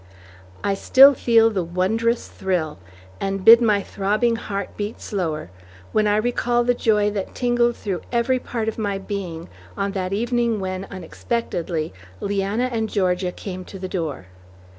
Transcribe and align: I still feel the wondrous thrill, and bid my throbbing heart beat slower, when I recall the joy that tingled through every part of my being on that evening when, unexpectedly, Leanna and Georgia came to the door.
I 0.63 0.73
still 0.73 1.13
feel 1.13 1.51
the 1.51 1.63
wondrous 1.63 2.27
thrill, 2.27 2.79
and 3.19 3.45
bid 3.45 3.61
my 3.61 3.83
throbbing 3.83 4.35
heart 4.35 4.75
beat 4.75 4.99
slower, 4.99 5.51
when 5.91 6.07
I 6.07 6.15
recall 6.17 6.63
the 6.63 6.73
joy 6.73 7.11
that 7.11 7.35
tingled 7.35 7.75
through 7.75 8.01
every 8.11 8.39
part 8.39 8.67
of 8.67 8.79
my 8.79 8.97
being 8.97 9.47
on 9.77 9.91
that 9.91 10.11
evening 10.11 10.59
when, 10.59 10.85
unexpectedly, 10.89 11.93
Leanna 12.19 12.67
and 12.71 12.89
Georgia 12.89 13.31
came 13.31 13.63
to 13.65 13.77
the 13.77 13.87
door. 13.87 14.25